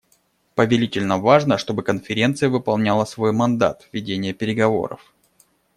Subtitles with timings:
[0.55, 5.13] Повелительно важно, чтобы Конференция выполняла свой мандат: ведение переговоров.